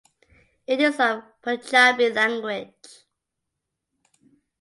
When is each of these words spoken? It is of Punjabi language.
It 0.65 0.79
is 0.81 0.99
of 0.99 1.21
Punjabi 1.43 2.11
language. 2.11 3.05